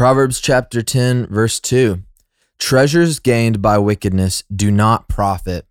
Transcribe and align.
Proverbs 0.00 0.40
chapter 0.40 0.80
10, 0.80 1.26
verse 1.26 1.60
2 1.60 2.02
Treasures 2.56 3.18
gained 3.18 3.60
by 3.60 3.76
wickedness 3.76 4.42
do 4.44 4.70
not 4.70 5.08
profit, 5.08 5.66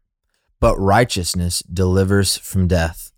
but 0.59 0.77
righteousness 0.77 1.63
delivers 1.63 2.37
from 2.37 2.67
death. 2.67 3.11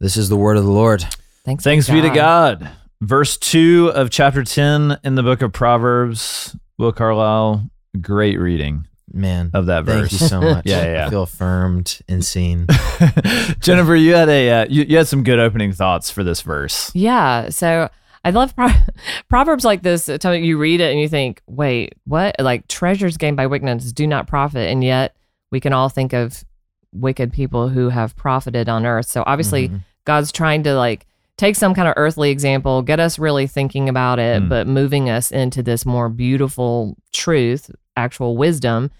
This 0.00 0.16
is 0.16 0.28
the 0.28 0.36
word 0.36 0.56
of 0.56 0.64
the 0.64 0.72
Lord. 0.72 1.02
Thanks, 1.44 1.62
Thanks 1.62 1.88
be 1.88 2.00
to 2.00 2.10
God. 2.10 2.72
Verse 3.00 3.36
2 3.36 3.92
of 3.94 4.10
chapter 4.10 4.42
10 4.42 4.98
in 5.04 5.14
the 5.14 5.22
book 5.22 5.42
of 5.42 5.52
Proverbs. 5.52 6.56
Will 6.76 6.90
Carlisle, 6.90 7.70
great 8.00 8.40
reading 8.40 8.88
Man, 9.12 9.52
of 9.54 9.66
that 9.66 9.84
verse. 9.84 9.94
thank 9.94 10.10
verse. 10.10 10.20
you 10.20 10.26
so 10.26 10.40
much. 10.40 10.66
Yeah, 10.66 10.92
yeah. 10.92 11.06
I 11.06 11.10
feel 11.10 11.22
affirmed 11.22 12.00
and 12.08 12.24
seen. 12.24 12.66
Jennifer, 13.60 13.94
you 13.94 14.14
had 14.14 14.28
a 14.28 14.50
uh, 14.50 14.66
you, 14.68 14.82
you 14.82 14.96
had 14.96 15.06
some 15.06 15.22
good 15.22 15.38
opening 15.38 15.72
thoughts 15.72 16.10
for 16.10 16.24
this 16.24 16.42
verse. 16.42 16.90
Yeah. 16.96 17.50
So 17.50 17.90
I 18.24 18.30
love 18.30 18.54
pro- 18.56 18.68
proverbs 19.28 19.64
like 19.64 19.82
this. 19.82 20.08
Me, 20.08 20.38
you 20.44 20.58
read 20.58 20.80
it 20.80 20.90
and 20.90 21.00
you 21.00 21.08
think, 21.08 21.40
wait, 21.46 21.94
what? 22.04 22.36
Like 22.38 22.68
treasures 22.68 23.16
gained 23.16 23.36
by 23.36 23.46
wickedness 23.46 23.92
do 23.92 24.06
not 24.06 24.26
profit, 24.26 24.68
and 24.68 24.82
yet 24.84 25.16
we 25.50 25.60
can 25.60 25.72
all 25.72 25.88
think 25.88 26.12
of 26.12 26.44
wicked 26.92 27.32
people 27.32 27.68
who 27.68 27.88
have 27.90 28.16
profited 28.16 28.68
on 28.68 28.84
earth. 28.86 29.06
So 29.06 29.22
obviously, 29.26 29.68
Mhm. 29.68 29.80
God's 30.04 30.32
trying 30.32 30.62
to 30.64 30.74
like 30.74 31.06
take 31.36 31.54
some 31.54 31.74
kind 31.74 31.86
of 31.86 31.94
earthly 31.96 32.30
example, 32.30 32.82
get 32.82 32.98
us 32.98 33.18
really 33.18 33.46
thinking 33.46 33.88
about 33.88 34.18
it, 34.18 34.42
Mm. 34.42 34.48
but 34.48 34.66
moving 34.66 35.08
us 35.08 35.30
into 35.30 35.62
this 35.62 35.86
more 35.86 36.08
beautiful 36.08 36.96
truth, 37.12 37.70
actual 37.96 38.36
wisdom. 38.36 38.90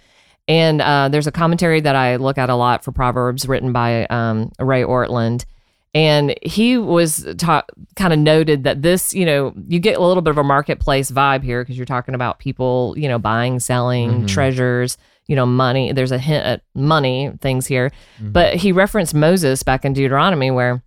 And 0.46 0.80
uh, 0.80 1.09
there's 1.09 1.27
a 1.27 1.32
commentary 1.32 1.80
that 1.80 1.96
I 1.96 2.16
look 2.16 2.38
at 2.38 2.48
a 2.48 2.55
lot 2.55 2.85
for 2.85 2.93
Proverbs 2.93 3.48
written 3.48 3.73
by 3.73 4.07
um, 4.07 4.52
Ray 4.60 4.82
Ortlund. 4.82 5.45
And 5.95 6.34
he 6.42 6.77
was 6.77 7.27
ta- 7.38 7.65
kind 7.96 8.12
of 8.12 8.19
noted 8.19 8.65
that 8.65 8.83
this, 8.83 9.15
you 9.15 9.24
know, 9.24 9.55
you 9.66 9.79
get 9.80 9.96
a 9.96 10.02
little 10.02 10.23
bit 10.23 10.30
of 10.30 10.38
a 10.38 10.45
marketplace 10.45 11.10
vibe 11.10 11.42
here 11.42 11.62
because 11.62 11.77
you're 11.77 11.87
talking 11.87 12.15
about 12.15 12.38
people, 12.38 12.95
you 12.96 13.09
know, 13.09 13.19
buying, 13.19 13.59
selling, 13.59 14.23
Mhm. 14.23 14.29
treasures, 14.29 14.98
you 15.27 15.34
know, 15.34 15.46
money. 15.46 15.93
There's 15.93 16.13
a 16.13 16.18
hint 16.18 16.45
at 16.45 16.60
money 16.74 17.32
things 17.40 17.66
here. 17.66 17.90
Mhm. 18.23 18.32
But 18.32 18.57
he 18.57 18.71
referenced 18.71 19.15
Moses 19.15 19.63
back 19.63 19.85
in 19.85 19.95
Deuteronomy 19.95 20.51
where 20.51 20.82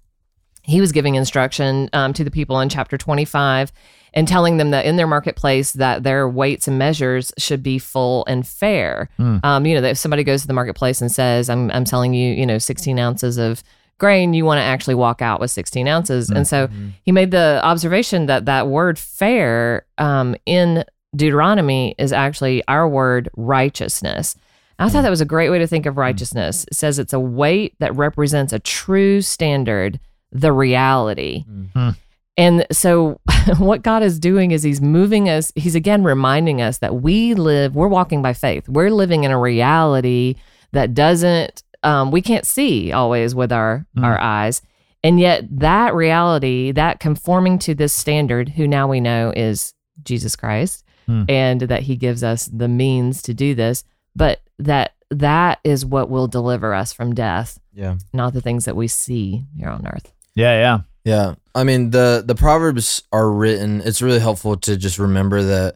he 0.63 0.79
was 0.79 0.91
giving 0.91 1.15
instruction 1.15 1.89
um, 1.93 2.13
to 2.13 2.23
the 2.23 2.31
people 2.31 2.59
in 2.59 2.69
chapter 2.69 2.95
25 2.97 3.71
and 4.13 4.27
telling 4.27 4.57
them 4.57 4.69
that 4.71 4.85
in 4.85 4.95
their 4.97 5.07
marketplace 5.07 5.71
that 5.73 6.03
their 6.03 6.29
weights 6.29 6.67
and 6.67 6.77
measures 6.77 7.33
should 7.39 7.63
be 7.63 7.79
full 7.79 8.23
and 8.27 8.45
fair 8.47 9.09
Hmm. 9.17 9.37
um, 9.43 9.65
you 9.65 9.73
know 9.73 9.81
that 9.81 9.91
if 9.91 9.97
somebody 9.97 10.23
goes 10.23 10.41
to 10.41 10.47
the 10.47 10.53
marketplace 10.53 11.01
and 11.01 11.09
says 11.11 11.49
i'm, 11.49 11.71
I'm 11.71 11.85
selling 11.85 12.13
you 12.13 12.33
you 12.33 12.45
know 12.45 12.57
16 12.59 12.99
ounces 12.99 13.37
of 13.37 13.63
grain 14.03 14.33
you 14.33 14.43
want 14.45 14.57
to 14.57 14.63
actually 14.73 14.95
walk 15.05 15.21
out 15.21 15.39
with 15.39 15.51
16 15.51 15.87
ounces 15.87 16.29
and 16.29 16.45
so 16.47 16.67
Mhm. 16.67 16.91
he 17.03 17.11
made 17.11 17.31
the 17.31 17.59
observation 17.63 18.25
that 18.25 18.45
that 18.45 18.67
word 18.67 18.97
fair 18.99 19.85
um, 19.97 20.35
in 20.45 20.83
deuteronomy 21.15 21.93
is 21.97 22.11
actually 22.11 22.63
our 22.67 22.87
word 22.87 23.29
righteousness 23.37 24.35
I 24.79 24.89
thought 24.89 25.03
that 25.03 25.11
was 25.11 25.21
a 25.21 25.25
great 25.35 25.51
way 25.51 25.59
to 25.59 25.67
think 25.67 25.85
of 25.85 25.95
righteousness. 25.97 26.65
It 26.71 26.73
says 26.73 26.97
it's 26.97 27.13
a 27.13 27.19
weight 27.19 27.75
that 27.77 27.95
represents 27.95 28.51
a 28.51 28.57
true 28.57 29.21
standard, 29.21 29.99
the 30.31 30.51
reality. 30.51 31.45
Hmm. 31.75 31.89
And 32.35 32.65
so, 32.71 33.19
what 33.59 33.83
God 33.83 34.01
is 34.01 34.17
doing 34.17 34.49
is 34.49 34.63
He's 34.63 34.81
moving 34.81 35.29
us, 35.29 35.51
He's 35.55 35.75
again 35.75 36.03
reminding 36.03 36.63
us 36.63 36.79
that 36.79 36.95
we 36.95 37.35
live, 37.35 37.75
we're 37.75 37.89
walking 37.99 38.23
by 38.23 38.33
faith. 38.33 38.67
We're 38.67 38.89
living 38.89 39.23
in 39.23 39.29
a 39.29 39.37
reality 39.39 40.33
that 40.71 40.95
doesn't, 40.95 41.61
um, 41.83 42.11
we 42.11 42.21
can't 42.21 42.45
see 42.45 42.91
always 42.91 43.33
with 43.35 43.51
our, 43.51 43.85
Mm. 43.97 44.03
our 44.03 44.19
eyes. 44.19 44.61
And 45.03 45.19
yet, 45.19 45.43
that 45.59 45.95
reality, 45.95 46.71
that 46.73 46.99
conforming 46.99 47.57
to 47.59 47.73
this 47.73 47.91
standard, 47.93 48.49
who 48.49 48.67
now 48.67 48.87
we 48.87 48.99
know 48.99 49.33
is 49.35 49.73
Jesus 50.03 50.35
Christ, 50.35 50.83
Hmm. 51.07 51.23
and 51.27 51.61
that 51.61 51.81
He 51.83 51.95
gives 51.95 52.23
us 52.23 52.45
the 52.45 52.67
means 52.67 53.23
to 53.23 53.33
do 53.33 53.55
this, 53.55 53.83
but 54.15 54.41
that 54.59 54.91
that 55.09 55.59
is 55.63 55.83
what 55.85 56.09
will 56.09 56.27
deliver 56.27 56.73
us 56.75 56.93
from 56.93 57.15
death, 57.15 57.59
Yeah. 57.73 57.95
not 58.13 58.33
the 58.33 58.41
things 58.41 58.65
that 58.65 58.75
we 58.75 58.87
see 58.87 59.45
here 59.57 59.69
on 59.69 59.85
earth. 59.87 60.13
Yeah, 60.35 60.53
yeah. 60.59 60.79
Yeah. 61.03 61.33
I 61.55 61.63
mean, 61.63 61.89
the 61.89 62.23
the 62.25 62.35
proverbs 62.35 63.01
are 63.11 63.29
written. 63.31 63.81
It's 63.83 64.01
really 64.03 64.19
helpful 64.19 64.55
to 64.57 64.77
just 64.77 64.99
remember 64.99 65.41
that 65.43 65.75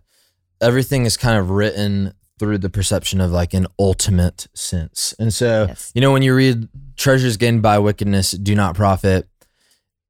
everything 0.61 1.05
is 1.05 1.17
kind 1.17 1.37
of 1.39 1.49
written 1.49 2.13
through 2.39 2.57
the 2.57 2.69
perception 2.69 3.21
of 3.21 3.31
like 3.31 3.53
an 3.53 3.65
ultimate 3.79 4.47
sense. 4.53 5.13
And 5.19 5.33
so, 5.33 5.65
Yes. 5.69 5.91
you 5.95 6.01
know, 6.01 6.11
when 6.11 6.21
you 6.21 6.35
read 6.35 6.67
treasures 6.97 7.37
gained 7.37 7.61
by 7.61 7.79
wickedness 7.79 8.31
do 8.31 8.55
not 8.55 8.75
profit, 8.75 9.27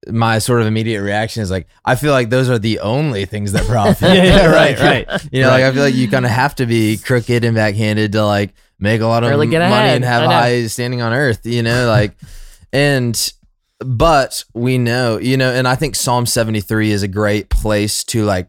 my 0.07 0.37
sort 0.39 0.61
of 0.61 0.67
immediate 0.67 1.01
reaction 1.01 1.41
is 1.41 1.49
like, 1.49 1.67
I 1.83 1.95
feel 1.95 2.11
like 2.11 2.29
those 2.29 2.49
are 2.49 2.59
the 2.59 2.79
only 2.79 3.25
things 3.25 3.51
that 3.53 3.65
profit. 3.65 4.09
Yeah, 4.15 4.23
yeah, 4.23 4.45
right, 4.47 4.79
right. 4.79 5.27
You 5.31 5.41
know, 5.43 5.49
like 5.49 5.63
I 5.63 5.71
feel 5.71 5.83
like 5.83 5.95
you 5.95 6.07
kind 6.09 6.25
of 6.25 6.31
have 6.31 6.55
to 6.55 6.65
be 6.65 6.97
crooked 6.97 7.43
and 7.43 7.55
backhanded 7.55 8.11
to 8.13 8.23
like 8.25 8.53
make 8.79 9.01
a 9.01 9.07
lot 9.07 9.23
of 9.23 9.29
Really 9.29 9.47
money 9.47 9.57
ahead. 9.63 9.95
and 9.97 10.05
have 10.05 10.23
high 10.25 10.67
standing 10.67 11.01
on 11.01 11.13
earth, 11.13 11.45
you 11.45 11.63
know, 11.63 11.87
like, 11.87 12.13
and, 12.73 13.33
but 13.79 14.43
we 14.53 14.77
know, 14.77 15.17
you 15.17 15.37
know, 15.37 15.51
and 15.51 15.67
I 15.67 15.75
think 15.75 15.95
Psalm 15.95 16.25
73 16.25 16.91
is 16.91 17.03
a 17.03 17.07
great 17.07 17.49
place 17.49 18.03
to 18.05 18.23
like, 18.25 18.47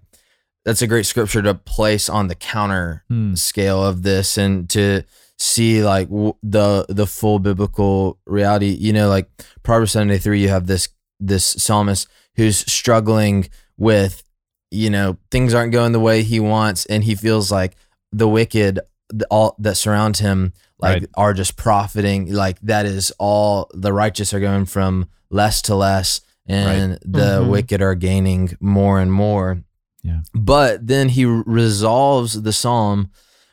that's 0.66 0.82
a 0.82 0.86
great 0.86 1.06
scripture 1.06 1.40
to 1.40 1.54
place 1.54 2.10
on 2.10 2.28
the 2.28 2.34
counter 2.34 3.04
Hmm. 3.08 3.34
scale 3.36 3.82
of 3.82 4.02
this 4.02 4.36
and 4.36 4.68
to 4.70 5.04
see 5.38 5.82
like 5.82 6.08
w- 6.08 6.34
the 6.42 6.84
the 6.90 7.06
full 7.06 7.38
biblical 7.38 8.18
reality 8.26 8.76
you 8.78 8.92
know 8.92 9.08
like 9.08 9.30
proverbs 9.62 9.92
73 9.92 10.40
you 10.42 10.48
have 10.48 10.66
this 10.66 10.88
this 11.20 11.44
psalmist 11.44 12.08
who's 12.36 12.58
struggling 12.70 13.48
with 13.78 14.22
you 14.70 14.90
know 14.90 15.16
things 15.30 15.54
aren't 15.54 15.72
going 15.72 15.92
the 15.92 16.00
way 16.00 16.22
he 16.22 16.40
wants 16.40 16.84
and 16.86 17.04
he 17.04 17.14
feels 17.14 17.50
like 17.52 17.76
the 18.12 18.28
wicked 18.28 18.80
the, 19.10 19.26
all 19.30 19.54
that 19.58 19.76
surround 19.76 20.16
him 20.18 20.52
like 20.78 21.00
Right. 21.02 21.10
are 21.16 21.32
just 21.34 21.56
profiting 21.56 22.32
like 22.32 22.58
that 22.62 22.84
is 22.86 23.12
all 23.18 23.70
the 23.74 23.92
righteous 23.92 24.34
are 24.34 24.40
going 24.40 24.66
from 24.66 25.08
less 25.30 25.62
to 25.62 25.74
less 25.74 26.20
and 26.48 26.98
the 27.02 27.42
Mhm. 27.42 27.48
wicked 27.50 27.82
are 27.82 27.94
gaining 27.94 28.56
more 28.60 29.00
and 29.00 29.12
more 29.12 29.62
Yeah. 30.06 30.20
but 30.34 30.86
then 30.86 31.08
he 31.10 31.24
resolves 31.24 32.42
the 32.42 32.52
psalm 32.52 33.10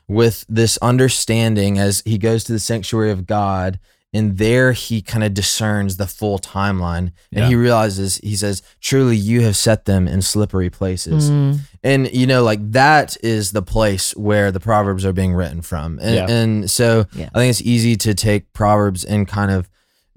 with 0.07 0.45
this 0.47 0.77
understanding 0.77 1.77
as 1.77 2.03
he 2.05 2.17
goes 2.17 2.43
to 2.45 2.51
the 2.53 2.59
sanctuary 2.59 3.11
of 3.11 3.25
God. 3.25 3.79
And 4.15 4.37
there 4.37 4.73
he 4.73 5.01
kind 5.01 5.23
of 5.23 5.33
discerns 5.33 5.97
the 5.97 6.05
full 6.05 6.37
timeline. 6.37 7.11
And 7.31 7.39
Yeah. 7.41 7.47
he 7.47 7.55
realizes, 7.55 8.17
he 8.17 8.35
says, 8.35 8.61
Truly, 8.79 9.15
you 9.17 9.41
have 9.41 9.55
set 9.57 9.85
them 9.85 10.07
in 10.07 10.21
slippery 10.21 10.69
places. 10.69 11.31
Mm. 11.31 11.59
And, 11.83 12.13
you 12.13 12.27
know, 12.27 12.43
like 12.43 12.59
that 12.73 13.17
is 13.23 13.53
the 13.53 13.63
place 13.63 14.15
where 14.15 14.51
the 14.51 14.59
Proverbs 14.59 15.03
are 15.03 15.13
being 15.13 15.33
written 15.33 15.63
from. 15.63 15.97
And, 15.99 16.15
Yeah. 16.15 16.27
and 16.29 16.69
so 16.69 17.07
Yeah. 17.15 17.29
I 17.33 17.39
think 17.39 17.49
it's 17.49 17.61
easy 17.63 17.95
to 17.97 18.13
take 18.13 18.53
Proverbs 18.53 19.03
and 19.03 19.27
kind 19.27 19.49
of 19.49 19.67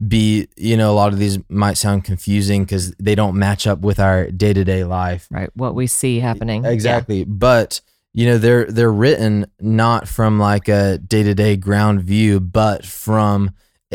be, 0.06 0.48
you 0.56 0.76
know, 0.76 0.90
a 0.90 0.94
lot 0.94 1.12
of 1.12 1.18
these 1.18 1.38
might 1.48 1.78
sound 1.78 2.04
confusing 2.04 2.64
because 2.64 2.92
they 2.98 3.14
don't 3.14 3.36
match 3.36 3.66
up 3.66 3.80
with 3.80 3.98
our 3.98 4.30
day 4.30 4.52
to 4.52 4.64
day 4.64 4.84
life. 4.84 5.26
Right. 5.30 5.50
What 5.54 5.74
we 5.74 5.86
see 5.86 6.20
happening. 6.20 6.64
Yeah. 6.64 6.70
Exactly. 6.70 7.24
But 7.24 7.80
you 8.12 8.26
know, 8.26 8.38
they're 8.38 8.64
they're 8.66 8.92
written 8.92 9.46
not 9.60 10.08
from 10.08 10.38
like 10.38 10.68
a 10.68 10.98
day 10.98 11.22
to 11.22 11.34
day 11.34 11.56
ground 11.56 12.02
view, 12.02 12.40
but 12.40 12.84
from 12.84 13.50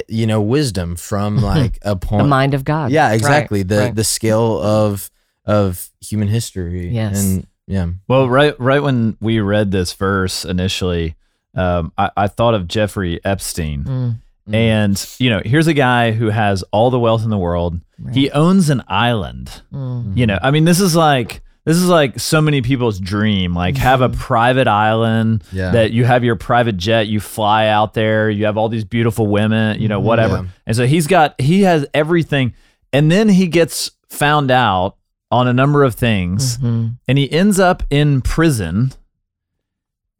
you 0.07 0.25
know, 0.25 0.41
wisdom, 0.41 0.95
from 0.95 1.37
like 1.41 1.77
a 1.81 1.95
point 1.95 2.23
The 2.23 2.27
mind 2.29 2.53
of 2.53 2.63
God. 2.63 2.91
yeah, 2.91 3.07
Right, 3.07 3.15
exactly. 3.15 3.63
the 3.63 3.77
right. 3.77 3.95
the 3.95 4.03
scale 4.03 4.59
of 4.61 5.09
of 5.45 5.89
human 5.99 6.27
history. 6.27 6.89
Yes. 6.89 7.23
And 7.23 7.47
yeah. 7.67 7.87
Well, 8.07 8.27
right, 8.29 8.59
right 8.59 8.81
when 8.81 9.17
we 9.21 9.39
read 9.39 9.71
this 9.71 9.93
verse 9.93 10.45
initially, 10.45 11.15
um, 11.55 11.91
I, 11.97 12.11
I 12.17 12.27
thought 12.27 12.53
of 12.53 12.67
Jeffrey 12.67 13.19
Epstein, 13.23 13.83
Mm, 13.83 14.15
Mm. 14.51 14.55
and 14.55 15.09
you 15.19 15.29
know, 15.29 15.41
here's 15.45 15.67
a 15.67 15.73
guy 15.73 16.11
who 16.11 16.29
has 16.29 16.63
all 16.71 16.89
the 16.89 16.99
wealth 16.99 17.23
in 17.23 17.29
the 17.29 17.37
world. 17.37 17.79
right. 17.99 18.15
He 18.15 18.29
owns 18.31 18.69
an 18.69 18.83
island. 18.87 19.61
Mm. 19.73 20.17
You 20.17 20.27
know, 20.27 20.39
I 20.41 20.51
mean, 20.51 20.65
this 20.65 20.79
is 20.79 20.95
like 20.95 21.41
this 21.65 21.77
is 21.77 21.87
like 21.87 22.19
so 22.19 22.41
many 22.41 22.61
people's 22.63 22.99
dream. 22.99 23.53
Like, 23.53 23.77
have 23.77 24.01
a 24.01 24.09
private 24.09 24.67
island 24.67 25.43
Yeah. 25.51 25.69
that 25.71 25.91
you 25.91 26.05
have 26.05 26.23
your 26.23 26.35
private 26.35 26.75
jet, 26.77 27.05
you 27.07 27.19
fly 27.19 27.67
out 27.67 27.93
there, 27.93 28.31
you 28.31 28.45
have 28.45 28.57
all 28.57 28.67
these 28.67 28.83
beautiful 28.83 29.27
women, 29.27 29.79
you 29.79 29.87
know, 29.87 29.99
whatever. 29.99 30.35
Yeah. 30.37 30.45
And 30.65 30.75
so 30.75 30.87
he's 30.87 31.05
got 31.05 31.39
he 31.39 31.61
has 31.61 31.85
everything, 31.93 32.53
and 32.91 33.11
then 33.11 33.29
he 33.29 33.45
gets 33.47 33.91
found 34.09 34.49
out 34.51 34.95
on 35.29 35.47
a 35.47 35.53
number 35.53 35.83
of 35.83 35.93
things, 35.95 36.57
Mhm. 36.57 36.97
and 37.07 37.17
he 37.17 37.31
ends 37.31 37.59
up 37.59 37.83
in 37.91 38.21
prison 38.21 38.91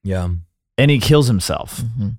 Yeah. 0.04 0.30
and 0.78 0.92
he 0.92 1.00
kills 1.00 1.28
himself. 1.28 1.82
Mhm. 2.00 2.18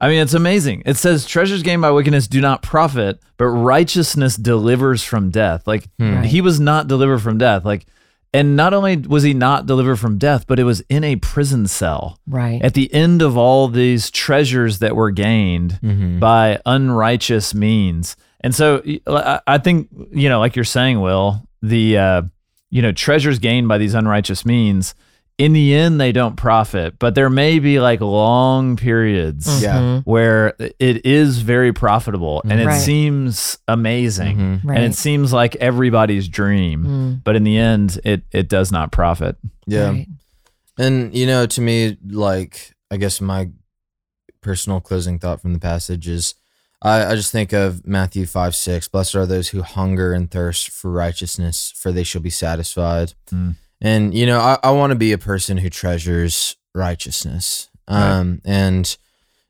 I 0.00 0.08
mean, 0.08 0.20
it's 0.22 0.34
amazing. 0.34 0.82
It 0.86 0.96
says 0.96 1.26
treasures 1.26 1.62
gained 1.62 1.82
by 1.82 1.90
wickedness 1.90 2.26
do 2.26 2.40
not 2.40 2.62
profit, 2.62 3.20
but 3.36 3.46
righteousness 3.46 4.36
delivers 4.36 5.02
from 5.04 5.30
death. 5.30 5.66
Like 5.66 5.88
Hmm. 5.98 6.22
He 6.22 6.40
was 6.40 6.58
not 6.58 6.88
delivered 6.88 7.18
from 7.18 7.36
death. 7.38 7.64
Like, 7.64 7.86
and 8.32 8.54
not 8.56 8.72
only 8.72 8.96
was 8.96 9.24
he 9.24 9.34
not 9.34 9.66
delivered 9.66 9.96
from 9.96 10.16
death, 10.16 10.46
but 10.46 10.58
it 10.60 10.64
was 10.64 10.80
in 10.88 11.02
a 11.04 11.16
prison 11.16 11.66
cell 11.66 12.18
Right. 12.28 12.62
at 12.62 12.74
the 12.74 12.92
end 12.94 13.20
of 13.22 13.36
all 13.36 13.66
these 13.68 14.10
treasures 14.10 14.78
that 14.78 14.94
were 14.96 15.10
gained 15.10 15.78
Mhm. 15.82 16.20
by 16.20 16.60
unrighteous 16.64 17.54
means. 17.54 18.16
And 18.40 18.54
so 18.54 18.82
I 19.06 19.40
I 19.46 19.58
think, 19.58 19.88
you 20.12 20.28
know, 20.28 20.38
like 20.38 20.54
you're 20.56 20.64
saying, 20.64 21.00
Will, 21.00 21.42
the, 21.60 21.98
uh, 21.98 22.22
you 22.70 22.80
know, 22.82 22.92
treasures 22.92 23.38
gained 23.38 23.68
by 23.68 23.76
these 23.78 23.94
unrighteous 23.94 24.46
means 24.46 24.94
in 25.40 25.52
the 25.54 25.74
end 25.74 26.00
they 26.00 26.12
don't 26.12 26.36
profit, 26.36 26.98
but 26.98 27.14
there 27.14 27.30
may 27.30 27.58
be 27.58 27.80
like 27.80 28.00
long 28.00 28.76
periods 28.76 29.62
Yeah. 29.62 29.78
Mhm. 29.78 30.02
where 30.04 30.54
it 30.78 31.06
is 31.06 31.38
very 31.40 31.72
profitable 31.72 32.42
and 32.48 32.60
it 32.60 32.66
Right. 32.66 32.80
seems 32.80 33.58
amazing 33.66 34.36
Mhm. 34.36 34.60
Right. 34.64 34.76
and 34.76 34.84
it 34.92 34.94
seems 34.96 35.32
like 35.32 35.56
everybody's 35.56 36.28
dream, 36.28 36.84
Mm, 36.84 37.24
but 37.24 37.36
in 37.36 37.44
the 37.44 37.56
end 37.56 37.98
it 38.04 38.22
it 38.32 38.48
does 38.48 38.70
not 38.70 38.92
profit. 38.92 39.36
Yeah. 39.66 39.88
right. 39.90 40.06
And 40.78 41.14
you 41.14 41.26
know, 41.26 41.46
to 41.46 41.60
me, 41.60 41.96
like 42.08 42.74
I 42.90 42.96
guess 42.98 43.20
my 43.20 43.48
personal 44.42 44.80
closing 44.80 45.18
thought 45.18 45.40
from 45.40 45.52
the 45.52 45.58
passage 45.58 46.06
is 46.08 46.34
I, 46.82 47.12
I 47.12 47.14
just 47.14 47.30
think 47.30 47.52
of 47.52 47.86
Matthew 47.86 48.24
five 48.26 48.54
six. 48.54 48.88
Blessed 48.88 49.14
are 49.14 49.26
those 49.26 49.48
who 49.48 49.62
hunger 49.62 50.12
and 50.14 50.30
thirst 50.30 50.70
for 50.70 50.90
righteousness, 50.90 51.72
for 51.76 51.92
they 51.92 52.04
shall 52.04 52.22
be 52.22 52.30
satisfied. 52.30 53.12
Mm. 53.32 53.56
And 53.80 54.14
you 54.14 54.26
know, 54.26 54.38
I, 54.38 54.58
I 54.62 54.70
want 54.72 54.90
to 54.90 54.96
be 54.96 55.12
a 55.12 55.18
person 55.18 55.58
who 55.58 55.70
treasures 55.70 56.56
righteousness. 56.74 57.68
Right. 57.88 58.10
Um 58.10 58.40
and 58.44 58.96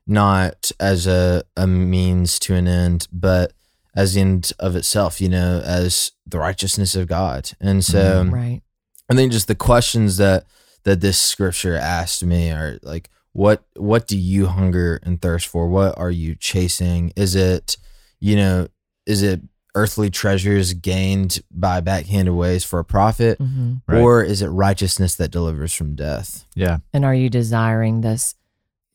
not 0.07 0.71
as 0.79 1.07
a, 1.07 1.43
a 1.55 1.67
means 1.67 2.39
to 2.39 2.55
an 2.55 2.67
end, 2.67 3.07
but 3.11 3.53
as 3.95 4.13
the 4.13 4.21
end 4.21 4.51
of 4.59 4.75
itself, 4.75 5.21
you 5.21 5.29
know, 5.29 5.61
as 5.63 6.11
the 6.25 6.39
righteousness 6.39 6.95
of 6.95 7.07
God. 7.07 7.51
And 7.59 7.83
so 7.83 8.25
Right. 8.29 8.61
I 9.09 9.15
think 9.15 9.31
just 9.31 9.47
the 9.47 9.55
questions 9.55 10.17
that 10.17 10.45
that 10.83 11.01
this 11.01 11.19
scripture 11.19 11.75
asked 11.75 12.23
me 12.23 12.51
are 12.51 12.79
like 12.81 13.09
what 13.33 13.63
what 13.75 14.07
do 14.07 14.17
you 14.17 14.47
hunger 14.47 14.99
and 15.03 15.21
thirst 15.21 15.47
for? 15.47 15.67
What 15.67 15.97
are 15.97 16.11
you 16.11 16.35
chasing? 16.35 17.13
Is 17.15 17.35
it, 17.35 17.77
you 18.19 18.35
know, 18.35 18.67
is 19.05 19.21
it 19.21 19.41
earthly 19.75 20.09
treasures 20.09 20.73
gained 20.73 21.41
by 21.49 21.79
backhanded 21.79 22.33
ways 22.33 22.63
for 22.63 22.79
a 22.79 22.85
profit? 22.85 23.37
hmm 23.37 23.75
Right. 23.87 24.01
Or 24.01 24.23
is 24.23 24.41
it 24.41 24.47
righteousness 24.47 25.15
that 25.15 25.31
delivers 25.31 25.73
from 25.73 25.95
death? 25.95 26.45
Yeah. 26.55 26.79
And 26.93 27.05
are 27.05 27.15
you 27.15 27.29
desiring 27.29 28.01
this 28.01 28.35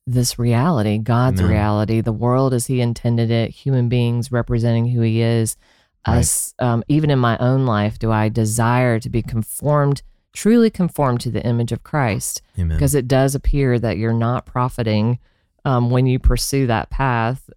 this 0.09 0.39
reality, 0.39 0.99
God's 0.99 1.41
Amen. 1.41 1.51
reality, 1.51 2.01
the 2.01 2.13
world 2.13 2.55
as 2.55 2.67
He 2.67 2.81
intended 2.81 3.31
it, 3.31 3.51
human 3.51 3.89
beings 3.89 4.31
representing 4.31 4.87
who 4.89 5.01
He 5.01 5.21
is? 5.21 5.57
Right. 6.07 6.19
Us, 6.19 6.55
um, 6.61 6.85
even 6.87 7.11
in 7.11 7.19
my 7.19 7.37
own 7.39 7.67
life, 7.67 7.99
do 7.99 8.13
I 8.13 8.29
desire 8.29 9.01
to 9.01 9.11
be 9.11 9.23
conformed, 9.23 10.03
truly 10.33 10.71
conformed 10.71 11.21
to 11.23 11.31
the 11.33 11.45
image 11.45 11.73
of 11.73 11.83
Christ? 11.83 12.43
Amen. 12.57 12.77
Because 12.77 12.95
it 12.95 13.09
does 13.09 13.35
appear 13.35 13.81
that 13.81 13.99
you're 13.99 14.13
not 14.13 14.47
profiting 14.47 15.19
um, 15.65 15.91
when 15.91 16.07
you 16.07 16.21
pursue 16.21 16.69
that 16.69 16.91
path 16.91 17.51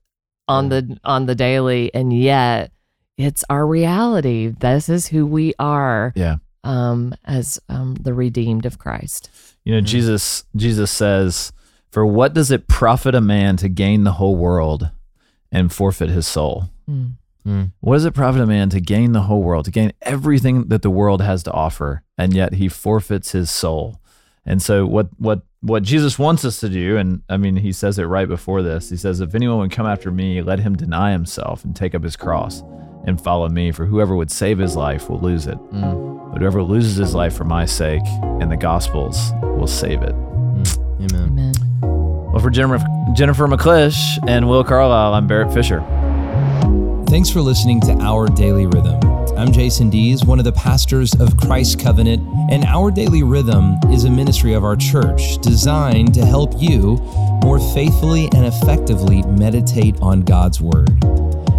on 0.47 0.69
the 0.69 0.97
on 1.03 1.27
the 1.27 1.35
daily, 1.35 1.93
and 1.93 2.11
yet 2.11 2.71
it's 3.19 3.43
our 3.49 3.67
reality. 3.67 4.47
This 4.47 4.89
is 4.89 5.07
who 5.07 5.25
we 5.27 5.53
are 5.59 6.13
Yeah. 6.15 6.37
um, 6.63 7.13
as 7.25 7.59
um, 7.69 7.95
the 7.95 8.13
redeemed 8.13 8.65
of 8.65 8.79
Christ. 8.79 9.29
You 9.65 9.75
know, 9.75 9.81
Mhm. 9.81 9.85
Jesus 9.85 10.43
Jesus 10.55 10.89
says, 10.89 11.51
"For 11.91 12.05
what 12.05 12.33
does 12.33 12.49
it 12.49 12.67
profit 12.67 13.13
a 13.13 13.21
man 13.21 13.57
to 13.57 13.69
gain 13.69 14.03
the 14.05 14.13
whole 14.13 14.35
world 14.37 14.89
and 15.51 15.71
forfeit 15.71 16.09
his 16.09 16.25
soul?" 16.25 16.69
Mm. 16.89 17.11
Mm. 17.47 17.71
What 17.79 17.95
does 17.95 18.05
it 18.05 18.13
profit 18.13 18.41
a 18.41 18.45
man 18.45 18.69
to 18.69 18.79
gain 18.81 19.11
the 19.13 19.23
whole 19.23 19.41
world, 19.43 19.65
to 19.65 19.71
gain 19.71 19.91
everything 20.01 20.67
that 20.69 20.81
the 20.81 20.89
world 20.89 21.21
has 21.21 21.41
to 21.43 21.51
offer, 21.51 22.03
and 22.17 22.33
yet 22.33 22.53
he 22.55 22.67
forfeits 22.67 23.31
his 23.31 23.49
soul? 23.49 23.99
And 24.45 24.61
so, 24.61 24.85
what 24.85 25.09
what 25.17 25.41
what 25.61 25.83
Jesus 25.83 26.17
wants 26.17 26.45
us 26.45 26.59
to 26.61 26.69
do, 26.69 26.95
and 26.97 27.21
I 27.29 27.35
mean, 27.37 27.57
he 27.57 27.71
says 27.73 27.99
it 27.99 28.05
right 28.05 28.27
before 28.27 28.61
this. 28.61 28.89
He 28.89 28.97
says, 28.97 29.19
"If 29.19 29.35
anyone 29.35 29.57
would 29.59 29.71
come 29.71 29.85
after 29.85 30.09
me, 30.11 30.41
let 30.41 30.59
him 30.59 30.75
deny 30.75 31.11
himself 31.11 31.63
and 31.65 31.75
take 31.75 31.93
up 31.95 32.03
his 32.03 32.15
cross 32.15 32.63
and 33.05 33.19
follow 33.21 33.49
me. 33.49 33.71
For 33.71 33.85
whoever 33.85 34.15
would 34.15 34.31
save 34.31 34.57
his 34.59 34.75
life 34.75 35.09
will 35.09 35.19
lose 35.19 35.47
it, 35.47 35.57
Mm. 35.73 36.31
but 36.31 36.41
whoever 36.41 36.61
loses 36.63 36.95
his 36.97 37.15
life 37.15 37.33
for 37.33 37.43
my 37.45 37.65
sake 37.65 38.05
and 38.39 38.51
the 38.51 38.57
gospel's 38.57 39.31
will 39.41 39.67
save 39.67 40.01
it." 40.01 40.15
Mm. 40.15 40.77
Amen. 41.11 41.27
Amen. 41.29 41.53
Well, 42.31 42.39
for 42.39 42.49
Jennifer, 42.49 42.85
Jennifer 43.13 43.47
McClish 43.47 43.97
and 44.27 44.47
Will 44.47 44.63
Carlisle, 44.63 45.13
I'm 45.15 45.25
Barrett 45.27 45.51
Fisher. 45.53 45.83
Thanks 47.07 47.29
for 47.29 47.41
listening 47.41 47.81
to 47.81 47.93
Our 48.01 48.27
Daily 48.27 48.67
Rhythm. 48.67 48.99
I'm 49.35 49.51
Jason 49.51 49.89
Dees, 49.89 50.25
one 50.25 50.37
of 50.37 50.45
the 50.45 50.51
pastors 50.51 51.15
of 51.15 51.35
Christ 51.37 51.79
Covenant, 51.79 52.21
and 52.51 52.65
Our 52.65 52.91
Daily 52.91 53.23
Rhythm 53.23 53.79
is 53.89 54.03
a 54.03 54.09
ministry 54.11 54.53
of 54.53 54.63
our 54.63 54.75
church 54.75 55.39
designed 55.39 56.13
to 56.15 56.25
help 56.25 56.53
you 56.61 56.97
more 57.43 57.57
faithfully 57.73 58.29
and 58.35 58.45
effectively 58.45 59.23
meditate 59.23 59.95
on 60.01 60.21
God's 60.21 60.59
Word. 60.61 60.91